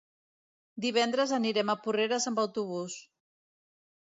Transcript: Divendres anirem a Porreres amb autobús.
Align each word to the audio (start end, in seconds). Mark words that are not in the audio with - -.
Divendres 0.85 1.33
anirem 1.37 1.71
a 1.73 1.75
Porreres 1.83 2.27
amb 2.33 2.45
autobús. 2.45 2.97